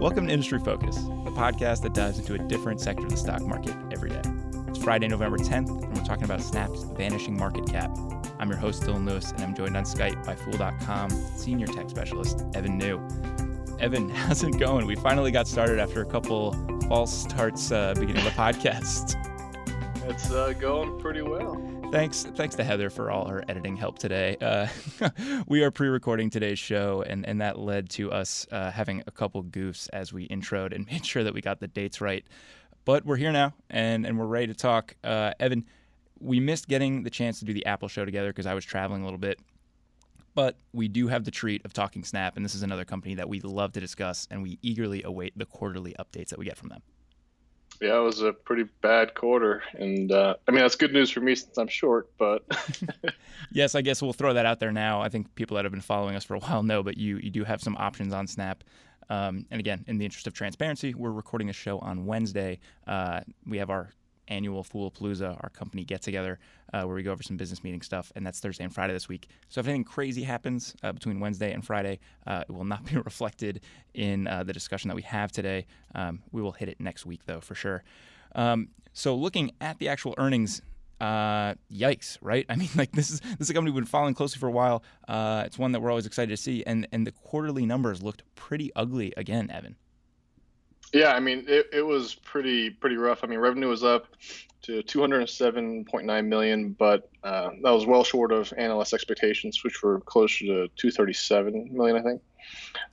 [0.00, 3.42] Welcome to Industry Focus, the podcast that dives into a different sector of the stock
[3.42, 4.22] market every day.
[4.68, 7.94] It's Friday, November 10th, and we're talking about Snap's vanishing market cap.
[8.38, 12.46] I'm your host, Dylan Lewis, and I'm joined on Skype by Fool.com senior tech specialist,
[12.54, 12.98] Evan Niu.
[13.78, 14.86] Evan, how's it going?
[14.86, 16.54] We finally got started after a couple
[16.88, 19.16] false starts uh, beginning the podcast.
[20.08, 21.62] It's uh, going pretty well.
[21.90, 24.36] Thanks, thanks to Heather for all her editing help today.
[24.40, 24.68] Uh,
[25.48, 29.42] we are pre-recording today's show, and, and that led to us uh, having a couple
[29.42, 32.24] goofs as we introed and made sure that we got the dates right.
[32.84, 34.94] But we're here now, and, and we're ready to talk.
[35.02, 35.66] Uh, Evan,
[36.20, 39.02] we missed getting the chance to do the Apple show together because I was traveling
[39.02, 39.40] a little bit.
[40.36, 43.28] But we do have the treat of talking Snap, and this is another company that
[43.28, 46.68] we love to discuss, and we eagerly await the quarterly updates that we get from
[46.68, 46.82] them.
[47.80, 51.20] Yeah, it was a pretty bad quarter, and uh, I mean that's good news for
[51.20, 52.10] me since I'm short.
[52.18, 52.44] But
[53.52, 55.00] yes, I guess we'll throw that out there now.
[55.00, 57.30] I think people that have been following us for a while know, but you you
[57.30, 58.64] do have some options on Snap.
[59.08, 62.60] Um, and again, in the interest of transparency, we're recording a show on Wednesday.
[62.86, 63.90] Uh, we have our
[64.30, 66.38] annual Foolapalooza, our company get together,
[66.72, 69.08] uh, where we go over some business meeting stuff, and that's Thursday and Friday this
[69.08, 69.28] week.
[69.48, 72.96] So if anything crazy happens uh, between Wednesday and Friday, uh, it will not be
[72.96, 73.60] reflected
[73.94, 75.66] in uh, the discussion that we have today.
[75.94, 77.82] Um, we will hit it next week, though, for sure.
[78.34, 80.62] Um, so looking at the actual earnings.
[81.00, 82.44] Uh, yikes, right?
[82.50, 84.52] I mean, like this is this is a company we've been following closely for a
[84.52, 84.82] while.
[85.08, 88.22] Uh, it's one that we're always excited to see, and and the quarterly numbers looked
[88.34, 89.76] pretty ugly again, Evan.
[90.92, 93.22] Yeah, I mean it, it was pretty pretty rough.
[93.22, 94.06] I mean revenue was up
[94.62, 100.44] to 207.9 million, but uh, that was well short of analyst expectations, which were closer
[100.44, 102.22] to 237 million, I think.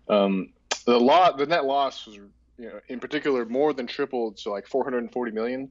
[0.09, 0.53] Um,
[0.85, 4.67] the lot the net loss was you know in particular more than tripled to like
[4.67, 5.69] 440 million,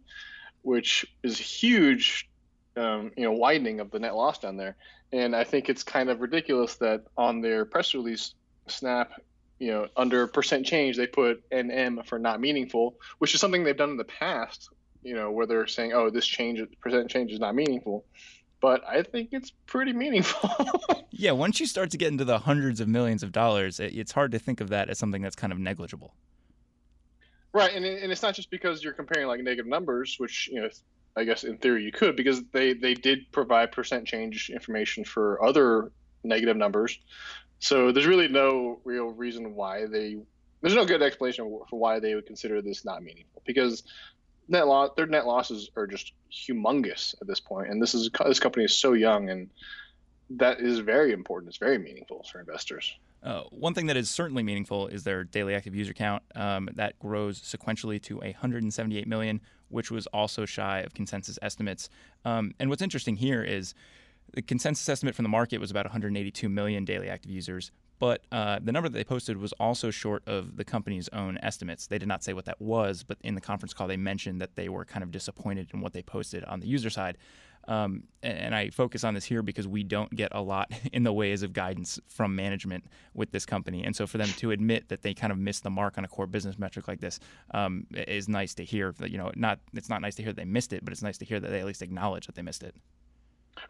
[0.62, 2.28] which is huge.
[2.76, 4.76] Um, you know, widening of the net loss down there,
[5.10, 8.34] and I think it's kind of ridiculous that on their press release,
[8.68, 9.12] Snap
[9.58, 13.76] you know, under percent change, they put NM for not meaningful, which is something they've
[13.76, 14.68] done in the past,
[15.02, 18.04] you know, where they're saying, oh, this change, percent change is not meaningful.
[18.60, 20.50] But I think it's pretty meaningful.
[21.10, 24.32] yeah, once you start to get into the hundreds of millions of dollars, it's hard
[24.32, 26.14] to think of that as something that's kind of negligible.
[27.52, 30.68] Right, and, and it's not just because you're comparing like negative numbers, which you know
[31.16, 35.42] I guess in theory you could, because they they did provide percent change information for
[35.42, 35.90] other
[36.22, 36.98] negative numbers,
[37.58, 40.16] so there's really no real reason why they
[40.60, 43.82] there's no good explanation for why they would consider this not meaningful because
[44.48, 48.40] net loss their net losses are just humongous at this point and this is this
[48.40, 49.50] company is so young and
[50.30, 51.50] that is very important.
[51.50, 52.92] It's very meaningful for investors.
[53.22, 56.22] Uh, one thing that is certainly meaningful is their daily active user count.
[56.34, 61.88] Um, that grows sequentially to 178 million which was also shy of consensus estimates.
[62.24, 63.74] Um, and what's interesting here is
[64.34, 68.58] the consensus estimate from the market was about 182 million daily active users, but uh,
[68.62, 71.86] the number that they posted was also short of the company's own estimates.
[71.86, 74.56] They did not say what that was, but in the conference call, they mentioned that
[74.56, 77.16] they were kind of disappointed in what they posted on the user side.
[77.68, 81.12] Um, and I focus on this here because we don't get a lot in the
[81.12, 82.84] ways of guidance from management
[83.14, 83.82] with this company.
[83.82, 86.08] And so for them to admit that they kind of missed the mark on a
[86.08, 87.18] core business metric like this
[87.52, 88.94] um, is nice to hear.
[89.04, 91.18] You know, not it's not nice to hear that they missed it, but it's nice
[91.18, 92.76] to hear that they at least acknowledge that they missed it.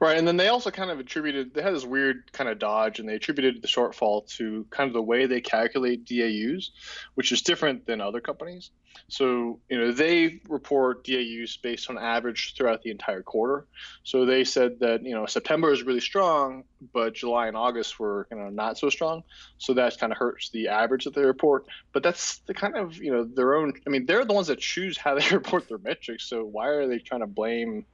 [0.00, 2.98] Right, and then they also kind of attributed they had this weird kind of dodge,
[2.98, 6.72] and they attributed the shortfall to kind of the way they calculate DAUs,
[7.14, 8.70] which is different than other companies.
[9.08, 13.66] So you know they report DAUs based on average throughout the entire quarter.
[14.02, 18.26] So they said that you know September is really strong, but July and August were
[18.30, 19.22] you know not so strong.
[19.58, 21.66] So that kind of hurts the average that they report.
[21.92, 23.72] But that's the kind of you know their own.
[23.86, 26.24] I mean, they're the ones that choose how they report their metrics.
[26.24, 27.86] So why are they trying to blame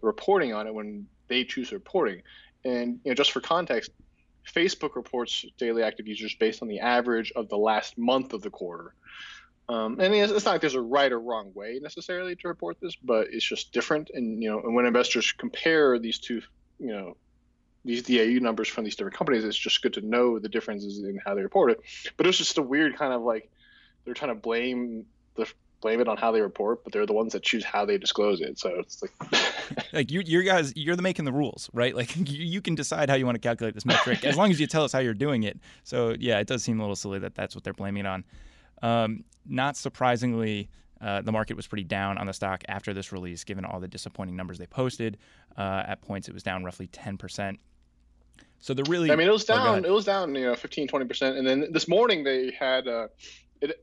[0.00, 2.22] reporting on it when they choose reporting.
[2.64, 3.90] And you know, just for context,
[4.52, 8.50] Facebook reports daily active users based on the average of the last month of the
[8.50, 8.94] quarter.
[9.68, 12.94] Um, and it's, not like there's a right or wrong way necessarily to report this,
[12.94, 14.10] but it's just different.
[14.14, 16.40] And you know, and when investors compare these two,
[16.78, 17.16] you know,
[17.84, 21.18] these DAU numbers from these different companies, it's just good to know the differences in
[21.24, 21.80] how they report it.
[22.16, 23.50] But it's just a weird kind of like
[24.04, 27.32] they're trying to blame the blame it on how they report, but they're the ones
[27.32, 28.58] that choose how they disclose it.
[28.58, 31.94] So it's like, like you, you guys, you're the making the rules, right?
[31.94, 34.60] Like you, you can decide how you want to calculate this metric as long as
[34.60, 35.58] you tell us how you're doing it.
[35.84, 38.24] So yeah, it does seem a little silly that that's what they're blaming it on.
[38.82, 40.68] Um, not surprisingly,
[41.00, 43.88] uh, the market was pretty down on the stock after this release, given all the
[43.88, 45.18] disappointing numbers they posted.
[45.56, 47.58] Uh, at points, it was down roughly 10%.
[48.60, 49.84] So the really, I mean, it was oh, down.
[49.84, 51.36] Oh, it was down, you know, 15, 20 percent.
[51.36, 53.08] And then this morning they had, uh,
[53.60, 53.78] it,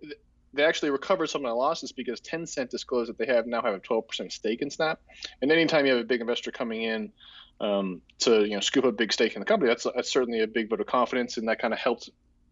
[0.54, 3.74] they actually recovered some of the losses because Tencent disclosed that they have now have
[3.74, 5.00] a 12% stake in Snap.
[5.42, 7.12] And anytime you have a big investor coming in
[7.60, 10.48] um, to you know scoop a big stake in the company, that's that's certainly a
[10.48, 12.10] big vote of confidence, and that kind of helped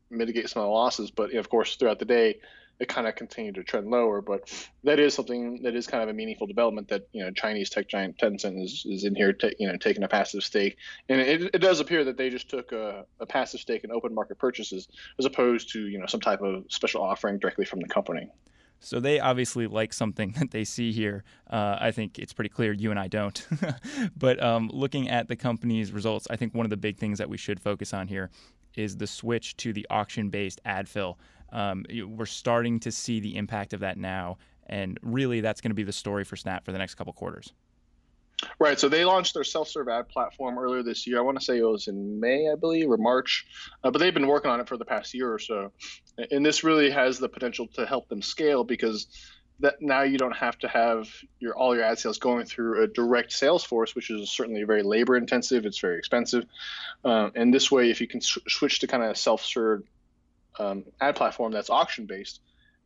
[0.10, 1.12] mitigate some of the losses.
[1.12, 2.40] But of course, throughout the day,
[2.82, 4.22] it kind of continued to trend lower.
[4.22, 4.52] But
[4.84, 7.88] that is something that is kind of a meaningful development that you know Chinese tech
[7.88, 11.60] giant Tencent is, is in here, you know, taking a passive stake, and it, it
[11.60, 14.88] does appear that they just took a, a passive stake in open market purchases
[15.20, 18.28] as opposed to you know some type of special offering directly from the company.
[18.84, 21.24] So they obviously like something that they see here.
[21.50, 23.48] Uh, I think it's pretty clear you and I don't.
[24.18, 27.30] but um, looking at the company's results, I think one of the big things that
[27.30, 28.32] we should focus on here
[28.76, 31.20] is the switch to the auction based ad fill.
[31.52, 34.38] Um, we're starting to see the impact of that now.
[34.68, 37.52] And really, that's going to be the story for Snap for the next couple quarters.
[38.58, 38.80] Right.
[38.80, 41.20] So they launched their self-serve ad platform earlier this year.
[41.20, 43.46] I want to say it was in May, I believe, or March,
[43.84, 45.72] uh, but they've been working on it for the past year or so.
[46.32, 49.08] And this really has the potential to help them scale because
[49.60, 51.08] that now you don't have to have
[51.40, 54.82] your all your ad sales going through a direct sales force, which is certainly very
[54.82, 55.66] labor intensive.
[55.66, 56.46] It's very expensive.
[57.06, 59.84] Uh, and this way, if you can switch to kind of self-serve
[60.60, 62.42] um, ad platform that's auction based,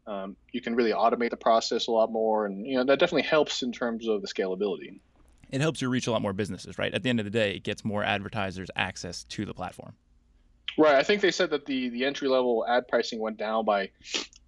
[0.08, 3.24] um, you can really automate the process a lot more, and you know that definitely
[3.24, 5.00] helps in terms of the scalability
[5.52, 6.94] it helps you reach a lot more businesses, right?
[6.94, 9.94] At the end of the day, it gets more advertisers access to the platform.
[10.78, 10.96] Right.
[10.96, 13.92] I think they said that the the entry level ad pricing went down by,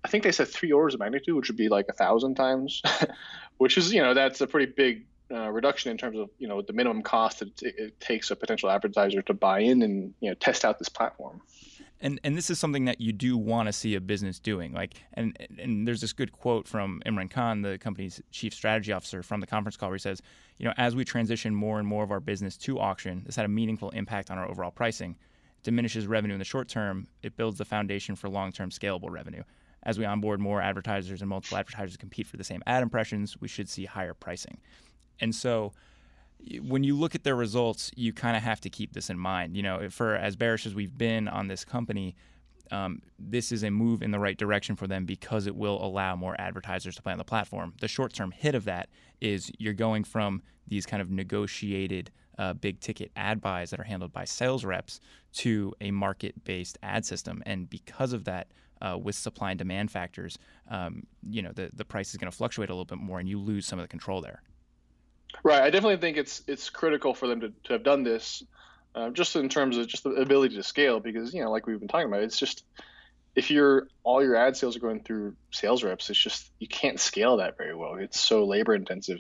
[0.03, 2.81] I think they said three orders of magnitude, which would be like a thousand times,
[3.57, 6.61] which is you know that's a pretty big uh, reduction in terms of you know
[6.61, 10.29] the minimum cost that it, it takes a potential advertiser to buy in and you
[10.29, 11.41] know test out this platform
[11.99, 14.95] and and this is something that you do want to see a business doing like
[15.13, 19.39] and and there's this good quote from Imran Khan the company's chief strategy officer from
[19.39, 20.21] the conference call where he says
[20.57, 23.45] you know as we transition more and more of our business to auction this had
[23.45, 25.11] a meaningful impact on our overall pricing.
[25.57, 27.07] It diminishes revenue in the short term.
[27.23, 29.43] It builds the foundation for long-term scalable revenue.
[29.83, 33.47] As we onboard more advertisers and multiple advertisers compete for the same ad impressions we
[33.47, 34.57] should see higher pricing.
[35.19, 35.73] And so
[36.61, 39.55] when you look at their results, you kind of have to keep this in mind.
[39.55, 42.15] You know, for as bearish as we've been on this company,
[42.71, 46.15] um, this is a move in the right direction for them because it will allow
[46.15, 47.73] more advertisers to play on the platform.
[47.79, 48.89] The short term hit of that
[49.21, 53.83] is you're going from these kind of negotiated uh, big ticket ad buys that are
[53.83, 54.99] handled by sales reps
[55.33, 57.41] to a market based ad system.
[57.45, 58.47] And because of that,
[58.79, 60.37] uh, with supply and demand factors,
[60.69, 63.27] um, you know, the, the price is going to fluctuate a little bit more and
[63.27, 64.43] you lose some of the control there.
[65.43, 65.61] Right.
[65.61, 68.43] I definitely think it's it's critical for them to, to have done this,
[68.95, 71.79] uh, just in terms of just the ability to scale, because you know, like we've
[71.79, 72.63] been talking about, it's just
[73.35, 76.99] if you're all your ad sales are going through sales reps, it's just you can't
[76.99, 77.95] scale that very well.
[77.95, 79.19] It's so labor intensive.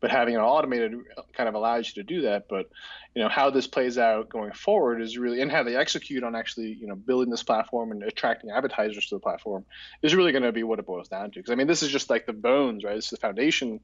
[0.00, 0.94] But having it automated
[1.36, 2.46] kind of allows you to do that.
[2.48, 2.70] But
[3.14, 6.36] you know how this plays out going forward is really, and how they execute on
[6.36, 9.66] actually you know building this platform and attracting advertisers to the platform
[10.02, 11.40] is really going to be what it boils down to.
[11.40, 12.96] Because I mean, this is just like the bones, right?
[12.96, 13.80] Is the foundation,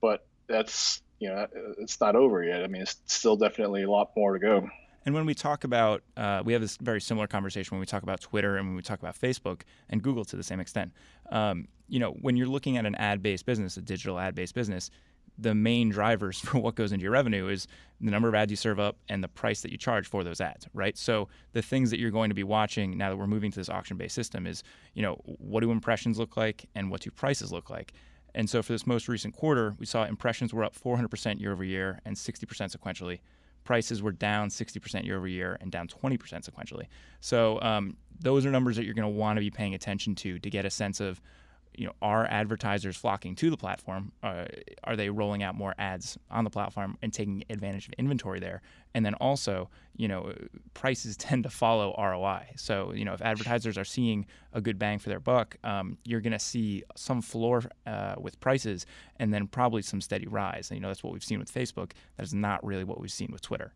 [0.00, 1.46] but that's you know
[1.78, 2.64] it's not over yet.
[2.64, 4.68] I mean, it's still definitely a lot more to go.
[5.06, 8.02] And when we talk about, uh, we have this very similar conversation when we talk
[8.02, 10.92] about Twitter and when we talk about Facebook and Google to the same extent.
[11.30, 14.90] Um, you know, when you're looking at an ad-based business, a digital ad-based business,
[15.38, 17.66] the main drivers for what goes into your revenue is
[18.00, 20.40] the number of ads you serve up and the price that you charge for those
[20.40, 20.96] ads, right?
[20.98, 23.68] So the things that you're going to be watching now that we're moving to this
[23.68, 24.62] auction-based system is,
[24.94, 27.92] you know, what do impressions look like and what do prices look like?
[28.34, 31.64] And so for this most recent quarter, we saw impressions were up 400% year over
[31.64, 33.20] year and 60% sequentially.
[33.64, 36.86] Prices were down 60% year over year and down 20% sequentially.
[37.20, 40.38] So um, those are numbers that you're going to want to be paying attention to
[40.38, 41.20] to get a sense of
[41.74, 44.12] you know, are advertisers flocking to the platform?
[44.22, 44.44] Uh,
[44.84, 48.60] are they rolling out more ads on the platform and taking advantage of inventory there?
[48.94, 50.34] And then also, you know,
[50.74, 52.52] prices tend to follow ROI.
[52.56, 56.20] So, you know, if advertisers are seeing a good bang for their buck, um, you're
[56.20, 58.84] going to see some floor uh, with prices
[59.16, 60.70] and then probably some steady rise.
[60.70, 61.92] And, you know, that's what we've seen with Facebook.
[62.16, 63.72] That is not really what we've seen with Twitter.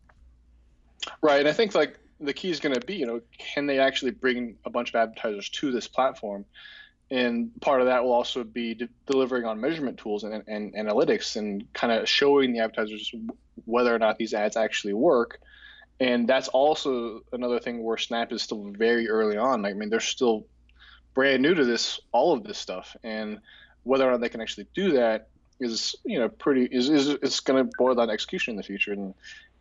[1.21, 1.39] Right.
[1.39, 4.11] And I think like the key is going to be, you know, can they actually
[4.11, 6.45] bring a bunch of advertisers to this platform?
[7.09, 10.75] And part of that will also be de- delivering on measurement tools and, and, and
[10.75, 13.13] analytics and kind of showing the advertisers
[13.65, 15.39] whether or not these ads actually work.
[15.99, 19.65] And that's also another thing where snap is still very early on.
[19.65, 20.45] I mean they're still
[21.13, 22.95] brand new to this all of this stuff.
[23.03, 23.39] And
[23.83, 27.39] whether or not they can actually do that is you know pretty is, is it's
[27.39, 28.91] going to boil down execution in the future.
[28.91, 29.13] And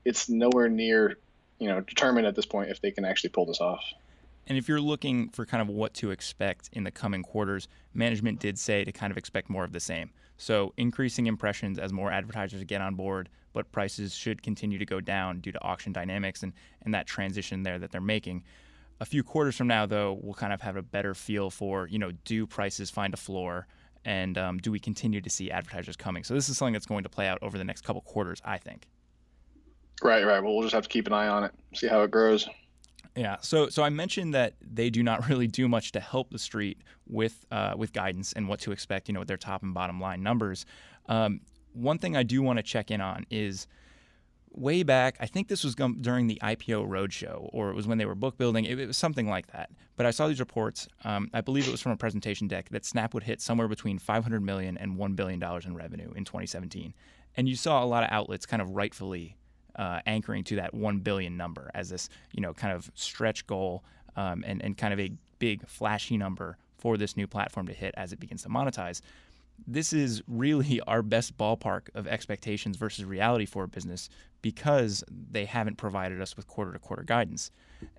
[0.04, 1.16] it's nowhere near
[1.60, 3.84] you know determined at this point if they can actually pull this off
[4.46, 8.40] and if you're looking for kind of what to expect in the coming quarters, management
[8.40, 10.10] did say to kind of expect more of the same.
[10.36, 15.00] So increasing impressions as more advertisers get on board, but prices should continue to go
[15.00, 18.44] down due to auction dynamics and, and that transition there that they're making.
[19.00, 21.98] A few quarters from now, though, we'll kind of have a better feel for, you
[21.98, 23.66] know, do prices find a floor?
[24.04, 26.22] And um, do we continue to see advertisers coming?
[26.22, 28.58] So this is something that's going to play out over the next couple quarters, I
[28.58, 28.86] think.
[30.02, 30.40] Right, right.
[30.40, 32.48] Well, we'll just have to keep an eye on it, see how it grows.
[33.16, 33.36] Yeah.
[33.40, 36.82] So so I mentioned that they do not really do much to help the street
[37.08, 39.08] with uh, with guidance and what to expect.
[39.08, 40.66] You know, with their top and bottom line numbers.
[41.08, 41.40] Um,
[41.72, 43.66] one thing I do want to check in on is
[44.50, 45.16] way back.
[45.20, 48.38] I think this was during the IPO roadshow, or it was when they were book
[48.38, 48.64] building.
[48.64, 49.70] It, it was something like that.
[49.96, 50.88] But I saw these reports.
[51.04, 53.98] Um, I believe it was from a presentation deck that Snap would hit somewhere between
[53.98, 56.94] 500 million and 1 billion dollars in revenue in 2017.
[57.36, 59.36] And you saw a lot of outlets kind of rightfully
[59.78, 63.84] uh, anchoring to that 1 billion number as this, you know, kind of stretch goal
[64.16, 67.94] um, and and kind of a big flashy number for this new platform to hit
[67.96, 69.00] as it begins to monetize
[69.66, 74.08] this is really our best ballpark of expectations versus reality for a business
[74.42, 77.50] because they haven't provided us with quarter to quarter guidance.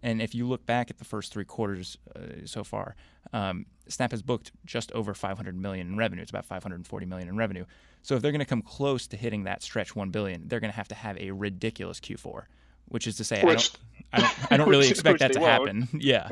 [0.01, 2.95] And if you look back at the first three quarters uh, so far,
[3.33, 6.21] um, Snap has booked just over 500 million in revenue.
[6.21, 7.65] It's about 540 million in revenue.
[8.01, 10.71] So if they're going to come close to hitting that stretch 1 billion, they're going
[10.71, 12.43] to have to have a ridiculous Q4
[12.89, 13.71] which is to say, which,
[14.13, 15.51] I don't, I don't, I don't really expect that to won't.
[15.51, 15.87] happen.
[15.99, 16.29] Yeah,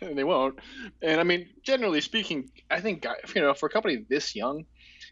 [0.00, 0.58] and they won't.
[1.00, 4.64] And I mean, generally speaking, I think you know, for a company this young,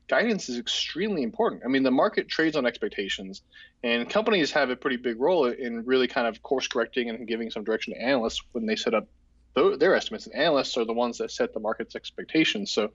[0.08, 1.62] guidance is extremely important.
[1.64, 3.42] I mean, the market trades on expectations,
[3.82, 7.50] and companies have a pretty big role in really kind of course correcting and giving
[7.50, 9.06] some direction to analysts when they set up
[9.54, 10.26] their estimates.
[10.26, 12.70] And analysts are the ones that set the market's expectations.
[12.72, 12.90] So,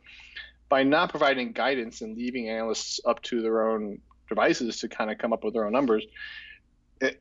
[0.68, 4.00] by not providing guidance and leaving analysts up to their own
[4.30, 6.04] devices to kind of come up with their own numbers,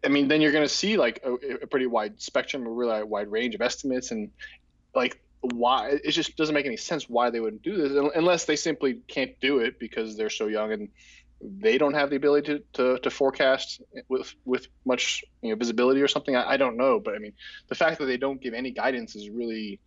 [0.05, 3.03] I mean, then you're going to see like a, a, pretty wide spectrum, a really
[3.03, 4.31] wide range of estimates, and
[4.95, 8.57] like why it just doesn't make any sense why they wouldn't do this unless they
[8.57, 10.89] simply can't do it because they're so young and
[11.41, 16.01] they don't have the ability to, to, to forecast with with much you know visibility
[16.01, 16.37] or something.
[16.37, 17.33] I, I don't know, but I mean,
[17.69, 19.81] the fact that they don't give any guidance is really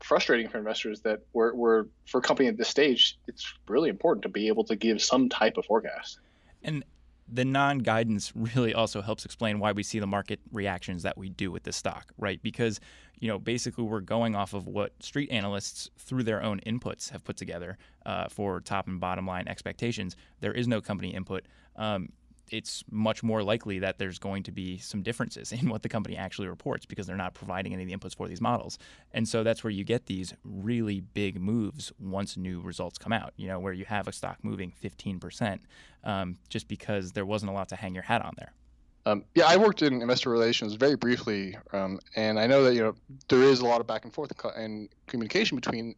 [0.00, 1.00] frustrating for investors.
[1.00, 4.64] That we're, we're for a company at this stage, it's really important to be able
[4.64, 6.18] to give some type of forecast.
[6.62, 6.84] And
[7.32, 11.50] the non-guidance really also helps explain why we see the market reactions that we do
[11.50, 12.40] with the stock, right?
[12.42, 12.78] Because
[13.18, 17.24] you know basically we're going off of what street analysts through their own inputs have
[17.24, 20.16] put together uh, for top and bottom line expectations.
[20.40, 21.46] There is no company input.
[21.76, 22.10] Um,
[22.52, 26.16] it's much more likely that there's going to be some differences in what the company
[26.16, 28.78] actually reports because they're not providing any of the inputs for these models.
[29.12, 33.32] And so that's where you get these really big moves once new results come out,
[33.36, 35.60] you know, where you have a stock moving 15%
[36.04, 38.52] um, just because there wasn't a lot to hang your hat on there.
[39.04, 42.82] Um, yeah, I worked in investor relations very briefly, um, and I know that you
[42.82, 42.94] know
[43.28, 45.96] there is a lot of back and forth and communication between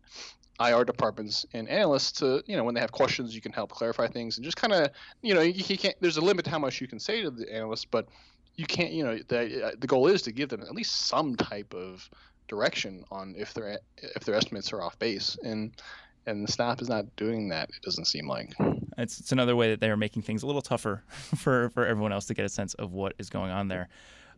[0.60, 4.06] IR departments and analysts to, you know, when they have questions, you can help clarify
[4.06, 4.90] things and just kind of,
[5.22, 5.96] you know, you, can't.
[6.00, 8.06] There's a limit to how much you can say to the analysts, but
[8.56, 8.92] you can't.
[8.92, 12.08] You know, the uh, the goal is to give them at least some type of
[12.46, 15.72] direction on if their if their estimates are off base and
[16.26, 17.68] and the Snap is not doing that.
[17.70, 18.54] It doesn't seem like.
[18.96, 22.12] It's it's another way that they are making things a little tougher for for everyone
[22.12, 23.88] else to get a sense of what is going on there.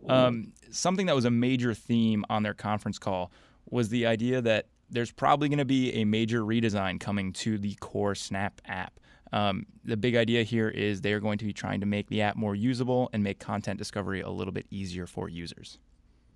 [0.08, 3.32] Um, something that was a major theme on their conference call
[3.70, 7.74] was the idea that there's probably going to be a major redesign coming to the
[7.74, 8.98] core Snap app.
[9.32, 12.22] Um, the big idea here is they are going to be trying to make the
[12.22, 15.78] app more usable and make content discovery a little bit easier for users.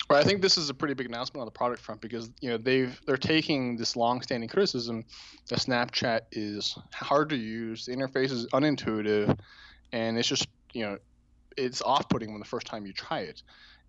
[0.08, 2.50] Well, I think this is a pretty big announcement on the product front because you
[2.50, 5.04] know they've they're taking this long-standing criticism
[5.48, 9.38] that Snapchat is hard to use, the interface is unintuitive,
[9.92, 10.98] and it's just you know
[11.56, 13.42] it's off-putting when the first time you try it.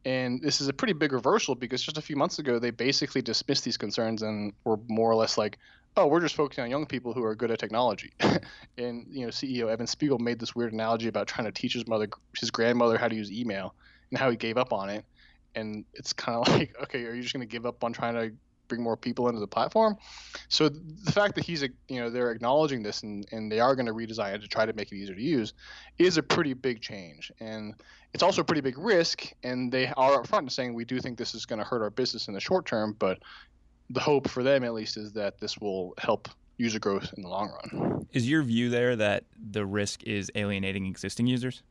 [0.04, 3.22] And this is a pretty big reversal because just a few months ago they basically
[3.22, 5.60] dismissed these concerns and were more or less like,
[5.96, 8.12] "Oh, we're just focusing on young people who are good at technology."
[8.78, 11.88] and you know, CEO Evan Spiegel made this weird analogy about trying to teach his
[11.88, 12.08] mother,
[12.40, 13.76] his grandmother, how to use email
[14.10, 15.06] and how he gave up on it.
[15.54, 18.16] And it's kind of like, okay, are you just going to give up on trying
[18.16, 18.36] to
[18.72, 19.98] bring more people into the platform.
[20.48, 23.76] So the fact that he's, a you know, they're acknowledging this and, and they are
[23.76, 25.54] going to redesign it to try to make it easier to use
[25.98, 27.32] is a pretty big change.
[27.42, 27.76] And
[28.14, 29.34] it's also a pretty big risk.
[29.44, 32.30] And they are upfront saying we do think this is going to hurt our business
[32.30, 33.20] in the short term, but
[33.90, 37.30] the hope for them at least is that this will help user growth in the
[37.30, 38.08] long run.
[38.14, 41.62] Is your view there that the risk is alienating existing users?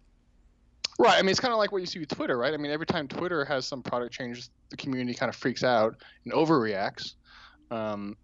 [1.01, 1.19] Right.
[1.19, 2.53] I mean, it's kind of like what you see with Twitter, right?
[2.53, 5.97] I mean, every time Twitter has some product change, the community kind of freaks out
[6.27, 7.15] and overreacts.
[7.71, 8.19] Um,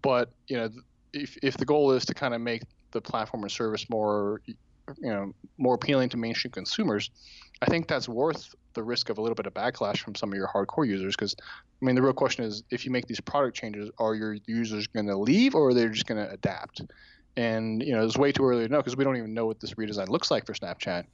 [0.00, 0.70] but you know,
[1.12, 2.62] if if the goal is to kind of make
[2.92, 4.54] the platform or service more, you
[5.02, 7.10] know, more appealing to mainstream consumers,
[7.60, 10.38] I think that's worth the risk of a little bit of backlash from some of
[10.38, 11.14] your hardcore users.
[11.14, 14.38] Because I mean, the real question is, if you make these product changes, are your
[14.46, 16.80] users going to leave or are they just going to adapt?
[17.36, 19.60] And you know, it's way too early to know because we don't even know what
[19.60, 21.04] this redesign looks like for Snapchat.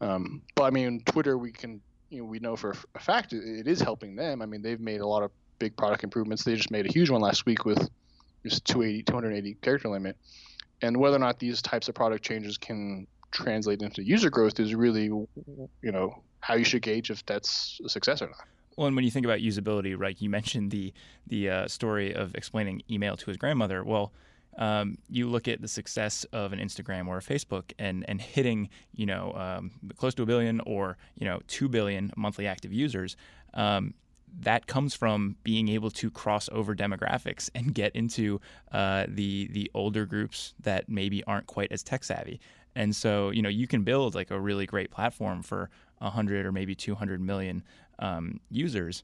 [0.00, 3.42] Um, but I mean, Twitter, we can, you know, we know for a fact it,
[3.42, 4.42] it is helping them.
[4.42, 6.44] I mean, they've made a lot of big product improvements.
[6.44, 7.88] They just made a huge one last week with
[8.44, 10.16] just 280, 280 character limit.
[10.82, 14.74] And whether or not these types of product changes can translate into user growth is
[14.74, 18.46] really, you know, how you should gauge if that's a success or not.
[18.76, 20.16] Well, and when you think about usability, right?
[20.20, 20.92] You mentioned the
[21.26, 23.82] the uh, story of explaining email to his grandmother.
[23.82, 24.12] Well,
[24.56, 28.68] um, you look at the success of an Instagram or a Facebook and and hitting
[28.92, 33.16] you know um, close to a billion or you know two billion monthly active users.
[33.54, 33.94] Um,
[34.40, 38.40] that comes from being able to cross over demographics and get into
[38.72, 42.40] uh, the the older groups that maybe aren't quite as tech savvy.
[42.74, 46.52] And so you know you can build like a really great platform for 100 or
[46.52, 47.62] maybe 200 million
[47.98, 49.02] um, users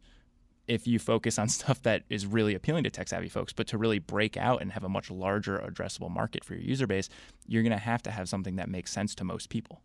[0.73, 3.79] if you focus on stuff that is really appealing to tech savvy folks, but to
[3.79, 7.09] really break out and have a much larger addressable market for your user base,
[7.47, 9.81] you're going to have to have something that makes sense to most people.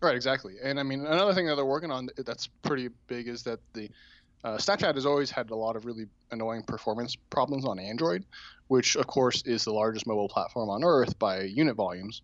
[0.00, 0.54] Right, exactly.
[0.62, 3.88] And I mean, another thing that they're working on that's pretty big is that the
[4.44, 8.24] uh, Snapchat has always had a lot of really annoying performance problems on Android,
[8.66, 12.22] which of course is the largest mobile platform on earth by unit volumes.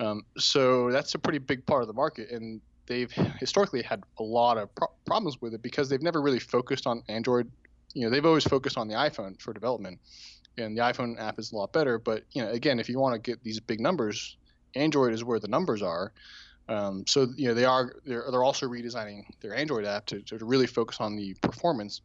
[0.00, 4.22] Um, so that's a pretty big part of the market, and they've historically had a
[4.22, 7.50] lot of pro- problems with it because they've never really focused on Android.
[7.94, 9.98] You know, they've always focused on the iPhone for development,
[10.58, 11.98] and the iPhone app is a lot better.
[11.98, 14.36] But you know, again, if you want to get these big numbers,
[14.74, 16.12] Android is where the numbers are.
[16.68, 20.44] Um, so you know, they are they're, they're also redesigning their Android app to, to
[20.44, 22.00] really focus on the performance.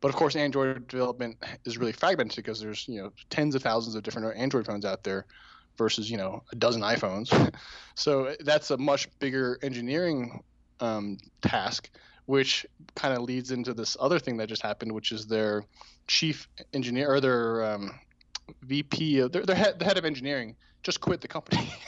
[0.00, 3.94] But of course, Android development is really fragmented because there's you know tens of thousands
[3.94, 5.26] of different Android phones out there
[5.80, 7.28] versus you know a dozen iPhones.
[7.94, 10.42] so that's a much bigger engineering
[10.80, 11.88] um, task,
[12.26, 15.64] which kind of leads into this other thing that just happened, which is their
[16.06, 17.98] chief engineer or their um,
[18.62, 21.72] VP, of, their, their head, the head of engineering, just quit the company.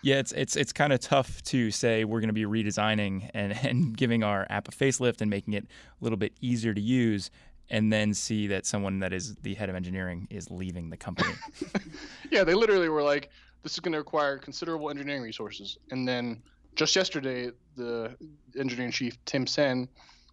[0.00, 3.52] Yeah, it's it's it's kind of tough to say we're going to be redesigning and,
[3.64, 7.32] and giving our app a facelift and making it a little bit easier to use,
[7.70, 11.34] and then see that someone that is the head of engineering is leaving the company.
[12.30, 13.30] yeah, they literally were like,
[13.62, 15.78] this is going to require considerable engineering resources.
[15.90, 16.42] And then
[16.76, 18.16] just yesterday, the
[18.58, 19.88] engineering chief, Tim Sehn,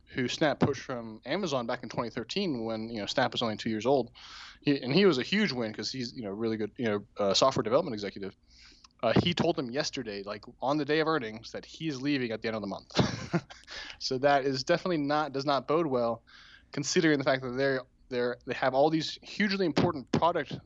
[0.08, 3.70] who Snap pushed from Amazon back in 2013 when you know Snap was only two
[3.70, 4.12] years old,
[4.62, 7.04] he, and he was a huge win because he's you know really good you know
[7.18, 8.36] uh, software development executive.
[9.04, 12.42] Uh, he told them yesterday, like on the day of earnings, that he's leaving at
[12.42, 12.98] the end of the month.
[14.00, 16.22] so that is definitely not does not bode well
[16.76, 20.60] considering the fact that they're they're they have all these hugely important product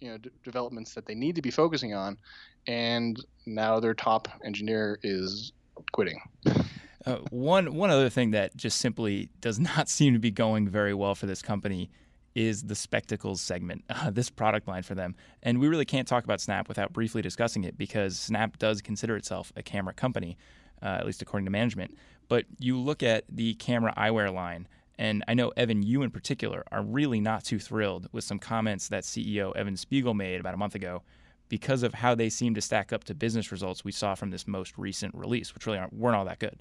[0.00, 2.18] you know d- developments that they need to be focusing on
[2.66, 5.52] and now their top engineer is
[5.92, 6.20] quitting
[7.06, 10.92] uh, one one other thing that just simply does not seem to be going very
[10.92, 11.88] well for this company
[12.34, 15.14] is the spectacles segment, uh, this product line for them.
[15.44, 19.14] And we really can't talk about Snap without briefly discussing it because Snap does consider
[19.14, 20.36] itself a camera company,
[20.82, 21.96] uh, at least according to management.
[22.26, 24.66] But you look at the camera eyewear line,
[24.98, 28.88] and I know, Evan, you in particular are really not too thrilled with some comments
[28.88, 31.02] that CEO Evan Spiegel made about a month ago
[31.48, 34.46] because of how they seem to stack up to business results we saw from this
[34.46, 36.58] most recent release, which really weren't all that good.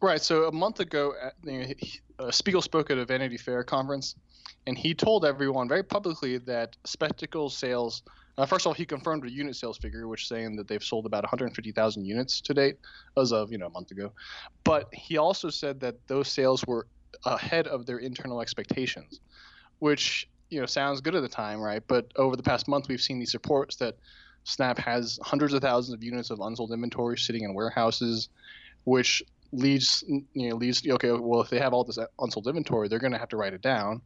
[0.00, 0.20] Right.
[0.20, 1.14] So a month ago,
[2.18, 4.16] uh, Spiegel spoke at a Vanity Fair conference,
[4.66, 8.02] and he told everyone very publicly that Spectacle sales.
[8.38, 11.06] Uh, first of all, he confirmed a unit sales figure, which saying that they've sold
[11.06, 12.78] about 150,000 units to date,
[13.16, 14.12] as of you know a month ago.
[14.64, 16.88] But he also said that those sales were
[17.24, 19.20] ahead of their internal expectations,
[19.78, 21.82] which you know sounds good at the time, right?
[21.86, 23.96] But over the past month, we've seen these reports that
[24.44, 28.28] Snap has hundreds of thousands of units of unsold inventory sitting in warehouses,
[28.84, 32.98] which leads you know leads okay well if they have all this unsold inventory they're
[32.98, 34.00] going to have to write it down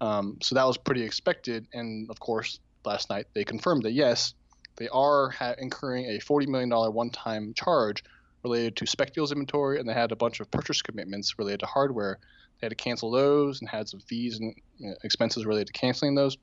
[0.00, 4.34] um, so that was pretty expected and of course last night they confirmed that yes
[4.76, 8.02] they are ha- incurring a $40 million one-time charge
[8.42, 12.18] related to Spectacles inventory, and they had a bunch of purchase commitments related to hardware.
[12.62, 14.54] Had to cancel those and had some fees and
[15.02, 16.38] expenses related to canceling those.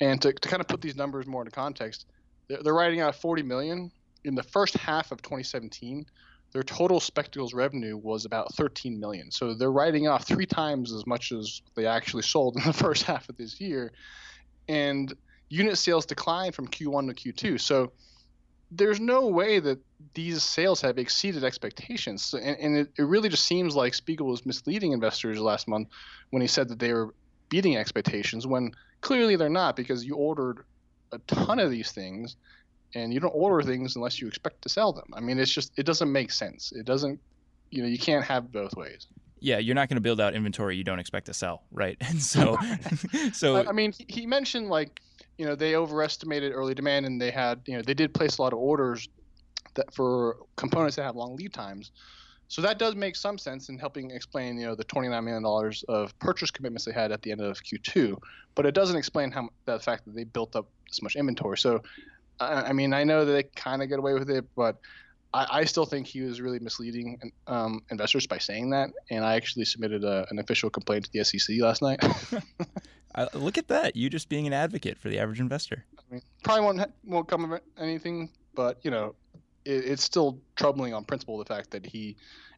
[0.00, 2.06] And to, to kind of put these numbers more into context,
[2.48, 3.90] they're, they're writing out 40 million
[4.24, 6.04] in the first half of 2017.
[6.52, 9.30] Their total Spectacles revenue was about 13 million.
[9.30, 13.04] So they're writing off three times as much as they actually sold in the first
[13.04, 13.92] half of this year.
[14.68, 15.12] And
[15.48, 17.60] unit sales declined from Q1 to Q2.
[17.60, 17.92] So
[18.74, 19.78] there's no way that
[20.14, 22.34] these sales have exceeded expectations.
[22.34, 25.88] And, and it, it, really just seems like Spiegel was misleading investors last month
[26.30, 27.14] when he said that they were
[27.48, 30.64] beating expectations when clearly they're not because you ordered
[31.12, 32.36] a ton of these things
[32.94, 35.06] and you don't order things unless you expect to sell them.
[35.12, 36.72] I mean, it's just, it doesn't make sense.
[36.72, 37.20] It doesn't,
[37.70, 39.06] you know, you can't have both ways.
[39.40, 41.96] Yeah, you're not going to build out inventory you don't expect to sell, right?
[42.08, 42.56] And so,
[43.32, 45.00] so I mean, he mentioned like
[45.38, 48.42] you know they overestimated early demand and they had you know they did place a
[48.42, 49.08] lot of orders
[49.74, 51.90] that for components that have long lead times.
[52.48, 56.18] So that does make some sense in helping explain, you know, the $29 million of
[56.18, 58.14] purchase commitments they had at the end of Q2,
[58.54, 61.56] but it doesn't explain how the fact that they built up this much inventory.
[61.56, 61.82] So,
[62.40, 64.76] I mean, I know that they kind of get away with it, but
[65.34, 69.34] I, I still think he was really misleading um, investors by saying that, and I
[69.34, 72.02] actually submitted a, an official complaint to the SEC last night.
[73.14, 73.96] uh, look at that!
[73.96, 75.84] You just being an advocate for the average investor.
[75.98, 79.14] I mean, probably won't won't come of anything, but you know,
[79.64, 82.16] it, it's still troubling on principle the fact that he,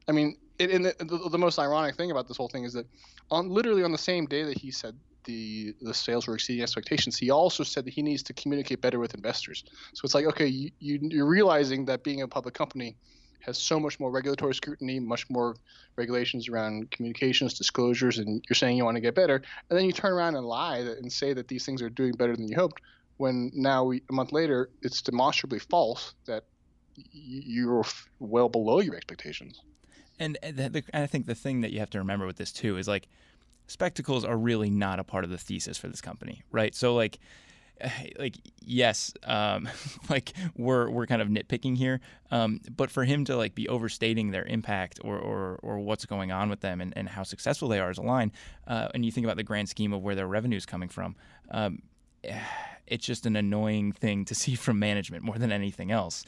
[0.09, 2.73] I mean, it, and the, the, the most ironic thing about this whole thing is
[2.73, 2.87] that
[3.31, 7.19] on literally on the same day that he said the the sales were exceeding expectations,
[7.19, 9.65] he also said that he needs to communicate better with investors.
[9.93, 12.97] So it's like, okay, you, you you're realizing that being a public company
[13.41, 15.55] has so much more regulatory scrutiny, much more
[15.97, 19.93] regulations around communications, disclosures, and you're saying you want to get better, and then you
[19.93, 22.81] turn around and lie and say that these things are doing better than you hoped.
[23.17, 26.45] When now we, a month later, it's demonstrably false that
[27.13, 27.85] you're
[28.19, 29.61] well below your expectations.
[30.19, 32.89] And, the, I think the thing that you have to remember with this too is
[32.89, 33.09] like
[33.67, 36.75] spectacles are really not a part of the thesis for this company, right?
[36.75, 37.19] So like
[38.19, 39.69] like yes um,
[40.09, 42.01] like we're we're kind of nitpicking here
[42.31, 46.33] um, but for him to like be overstating their impact or or, or what's going
[46.33, 48.33] on with them and, and how successful they are as a line
[48.67, 51.17] uh, and you think about the grand scheme of where their revenue is coming from
[51.51, 51.83] um,
[52.87, 56.25] it's just an annoying thing to see from management more than anything else.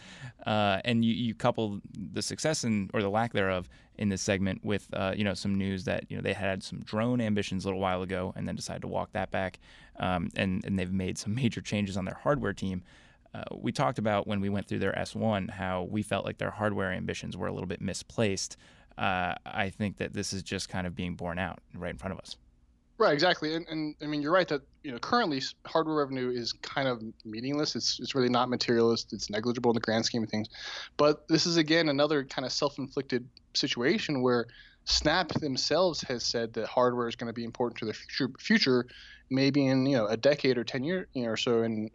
[0.46, 1.80] Uh, and you, you couple
[2.12, 5.54] the success and or the lack thereof in this segment with uh, you know some
[5.54, 8.54] news that you know they had some drone ambitions a little while ago and then
[8.54, 9.58] decided to walk that back,
[9.98, 12.82] um, and and they've made some major changes on their hardware team.
[13.34, 16.50] Uh, we talked about when we went through their S1 how we felt like their
[16.50, 18.56] hardware ambitions were a little bit misplaced.
[18.96, 22.14] Uh, I think that this is just kind of being borne out right in front
[22.14, 22.36] of us.
[22.98, 26.52] Right, exactly, and, and I mean you're right that you know currently hardware revenue is
[26.54, 27.76] kind of meaningless.
[27.76, 29.12] It's it's really not materialist.
[29.12, 30.48] It's negligible in the grand scheme of things.
[30.96, 34.46] But this is again another kind of self-inflicted situation where
[34.86, 38.86] Snap themselves has said that hardware is going to be important to the future, future,
[39.30, 41.90] maybe in you know a decade or ten years you know, or so, and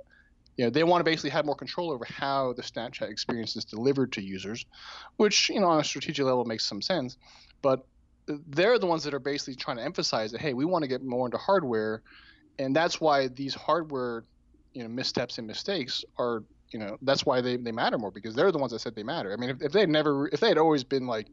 [0.57, 3.65] you know they want to basically have more control over how the Snapchat experience is
[3.65, 4.65] delivered to users,
[5.17, 7.17] which you know on a strategic level makes some sense.
[7.61, 7.87] But
[8.25, 11.03] they're the ones that are basically trying to emphasize that hey, we want to get
[11.03, 12.01] more into hardware,
[12.59, 14.23] and that's why these hardware,
[14.73, 18.33] you know, missteps and mistakes are you know that's why they, they matter more because
[18.33, 19.33] they're the ones that said they matter.
[19.33, 21.27] I mean, if, if they had never if they had always been like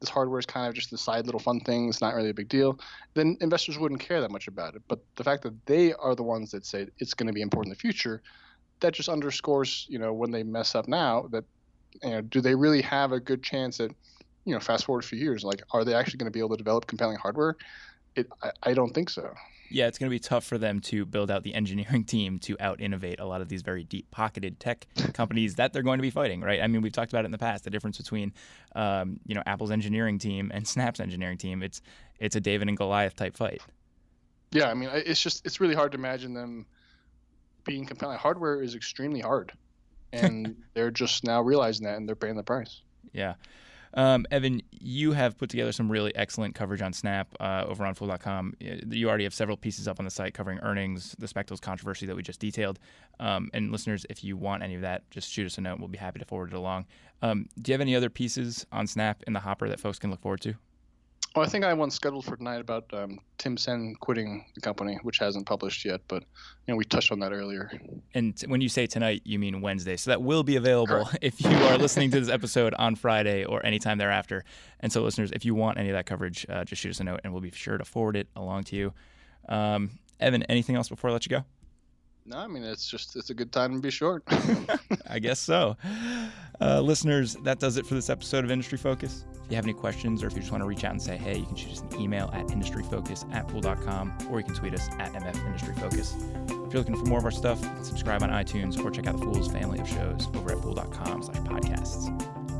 [0.00, 2.34] this hardware is kind of just the side little fun thing, it's not really a
[2.34, 2.78] big deal,
[3.14, 4.82] then investors wouldn't care that much about it.
[4.88, 7.72] But the fact that they are the ones that say it's going to be important
[7.72, 8.22] in the future,
[8.80, 11.44] that just underscores, you know, when they mess up now, that
[12.02, 13.92] you know, do they really have a good chance at
[14.44, 16.50] you know, fast forward a few years, like, are they actually going to be able
[16.50, 17.56] to develop compelling hardware?
[18.14, 19.34] It, I, I don't think so.
[19.70, 22.56] Yeah, it's going to be tough for them to build out the engineering team to
[22.60, 26.02] out innovate a lot of these very deep pocketed tech companies that they're going to
[26.02, 26.60] be fighting, right?
[26.62, 28.32] I mean, we've talked about it in the past the difference between,
[28.74, 31.62] um, you know, Apple's engineering team and Snap's engineering team.
[31.62, 31.80] It's
[32.20, 33.62] it's a David and Goliath type fight.
[34.52, 36.66] Yeah, I mean, it's just it's really hard to imagine them
[37.64, 38.18] being compelling.
[38.18, 39.52] Hardware is extremely hard,
[40.12, 42.82] and they're just now realizing that, and they're paying the price.
[43.12, 43.34] Yeah.
[43.96, 47.94] Um, Evan, you have put together some really excellent coverage on Snap uh, over on
[47.94, 48.54] Fool.com.
[48.60, 52.16] You already have several pieces up on the site covering earnings, the Spectacles controversy that
[52.16, 52.80] we just detailed.
[53.20, 55.78] Um, and listeners, if you want any of that, just shoot us a note.
[55.78, 56.86] We'll be happy to forward it along.
[57.22, 60.10] Um, do you have any other pieces on Snap in the hopper that folks can
[60.10, 60.54] look forward to?
[61.34, 64.60] Well, I think I have one scheduled for tonight about um, Tim Sehn quitting the
[64.60, 67.72] company, which hasn't published yet, but you know we touched on that earlier.
[68.14, 71.18] And when you say tonight, you mean Wednesday, so that will be available Correct.
[71.22, 74.44] if you are listening to this episode on Friday or anytime thereafter.
[74.78, 77.04] And so, listeners, if you want any of that coverage, uh, just shoot us a
[77.04, 78.92] note, and we'll be sure to forward it along to you.
[79.48, 81.44] Um, Evan, anything else before I let you go?
[82.26, 84.22] No, I mean it's just it's a good time to be short.
[85.10, 85.76] I guess so.
[86.60, 89.24] Uh, listeners, that does it for this episode of Industry Focus.
[89.44, 91.18] If you have any questions or if you just want to reach out and say
[91.18, 94.72] hey, you can shoot us an email at industryfocus at fool.com or you can tweet
[94.72, 96.14] us at MF Industry Focus.
[96.48, 99.22] If you're looking for more of our stuff, subscribe on iTunes or check out the
[99.22, 102.10] Fool's family of shows over at fool.com slash podcasts.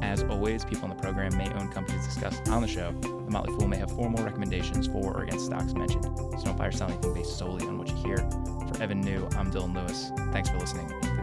[0.03, 2.93] As always, people on the program may own companies discussed on the show.
[3.01, 6.67] The Motley Fool may have formal recommendations for or against stocks mentioned, so don't buy
[6.67, 8.19] or sell anything based solely on what you hear.
[8.19, 10.13] For Evan Niu, I'm Dylan Lewis.
[10.33, 11.14] Thanks for listening.